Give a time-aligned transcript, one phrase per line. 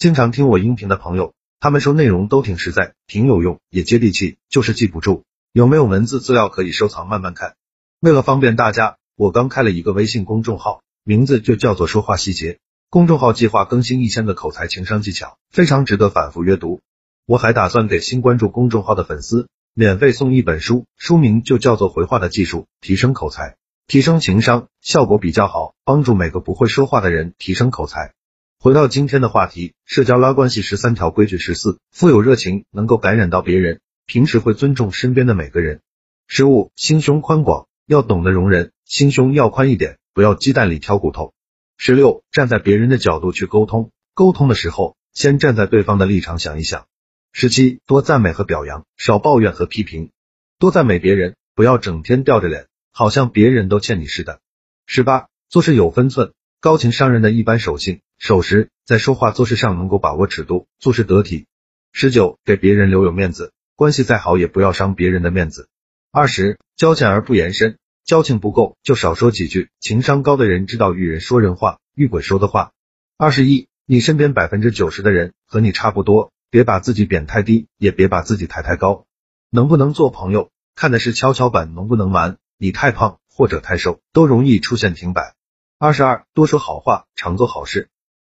[0.00, 5.24] 经常听我音频的朋友，他们说内容都挺实在，挺有用，也接地气，就是记不住。
[5.52, 7.54] 有没有文字资料可以收藏慢慢看？
[8.00, 12.60] 为了方便大家，我刚开了一个微信公众号，名字就叫做说话细节。
[12.88, 16.80] 公众号计划更新一千个口才情商技巧，非常值得反复阅读。
[17.26, 23.56] 我还打算给新关注公众号的粉丝免费送一本书，书名就叫做《回话的技术》，提升口才。
[23.86, 28.14] 提升情商效果比较好，帮助每个不会说话的人提升口才。
[28.62, 35.80] 回到今天的话题，社交拉关系十三条规矩十四，富有热情，能够感染到别人，平时会尊重身边的每个人。
[36.26, 41.32] 十五，心胸宽广，要懂得容人，心胸要宽一点，不要鸡蛋里挑骨头。
[41.78, 46.86] 十六，站在别人的角度去沟通，沟通的时候先站在对方的立场想一想。
[47.32, 50.10] 十七，多赞美和表扬，少抱怨和批评，
[50.58, 52.66] 多赞美别人，不要整天吊着脸。
[52.92, 54.40] 好像别人都欠你似的。
[54.84, 61.46] 十八，做事有分寸，高情商人的一般守信、守时，在说话做事上能够把握尺度，做事得体。
[61.90, 65.70] 十九，给别人留有面子，关系再好也不要伤别人的面子。
[66.12, 72.72] 二十，交浅而不言深，交情不够就少说几句，情商高的人知道遇人说人话，遇鬼说的话。
[73.16, 79.06] 二十一，你身边百分之九十的人和你差不多，别把自己贬太低，也别把自己抬太高。
[79.48, 82.36] 能不能做朋友，看的是跷跷板能不能玩。
[82.58, 85.34] 你太胖或者太瘦，都容易出现停摆。
[85.78, 87.88] 二十二，多说好话，常做好事，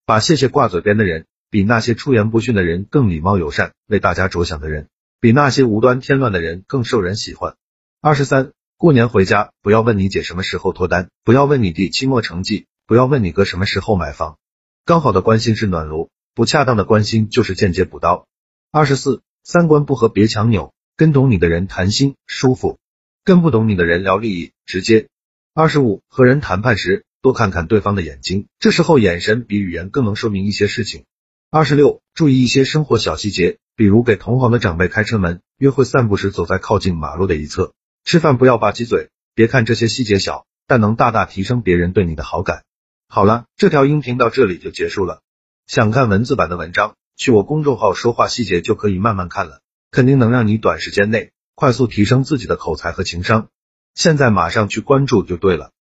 [0.10, 4.88] 把谢谢挂嘴边的人，比那些出言不逊的人更礼貌友善，为大家着想的人，
[5.20, 7.58] 比那些无端添乱的人更受人喜欢。
[8.02, 14.40] 二十三，过年回家，不要问你姐什么时候脱单，不要问你弟期末成绩，不要问你哥什么时候买房。
[14.84, 18.26] 刚好的关心是暖炉，不恰当的关心就是间接补刀。
[18.72, 22.80] 二十四，三观不合别强扭，跟懂你的人谈心舒服。
[23.24, 25.08] 跟不懂你的人聊利益，直接。
[25.54, 31.04] 二十五，和人谈判时多看看对方的眼睛，这时候眼神比语言更能说明一些事情。
[31.52, 37.74] 二十六，注意一些生活小细节，比如给同行的长辈开车门，约会散步时走在靠近马路的一侧，
[38.06, 39.10] 吃饭不要吧唧嘴。
[39.36, 42.64] 别看这些细节小，但能大大提升别人对你的好感。
[43.08, 45.22] 好了，这条音频到这里就结束了。
[45.66, 49.62] 想看文字版的文章，去我公众号说话细节就可以慢慢看了，
[49.92, 51.32] 肯定能让你短时间内。
[51.56, 53.50] 快速提升自己的口才和情商，
[53.94, 55.72] 现在马上去关注就对了。